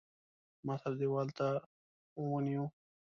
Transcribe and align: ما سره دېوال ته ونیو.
ما 0.65 0.75
سره 0.81 0.95
دېوال 0.99 1.27
ته 1.37 1.47
ونیو. 2.29 2.63